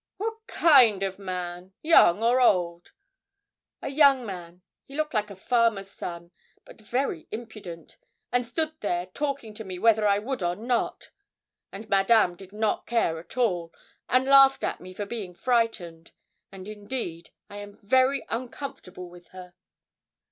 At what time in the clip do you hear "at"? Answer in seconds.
13.19-13.37, 14.63-14.81